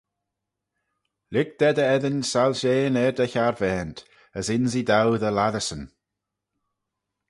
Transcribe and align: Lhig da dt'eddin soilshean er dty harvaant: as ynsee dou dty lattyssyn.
Lhig 1.33 1.49
da 1.59 1.69
dt'eddin 1.75 2.19
soilshean 2.31 2.99
er 3.03 3.13
dty 3.15 3.29
harvaant: 3.35 3.97
as 4.37 4.47
ynsee 4.55 4.87
dou 4.89 5.09
dty 5.19 5.31
lattyssyn. 5.37 5.83